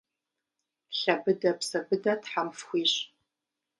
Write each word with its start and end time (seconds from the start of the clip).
Лъэ 0.99 1.15
быдэ, 1.23 1.51
псэ 1.57 1.79
быдэ 1.87 2.13
Тхьэм 2.21 2.49
фхуищӏ! 2.57 3.01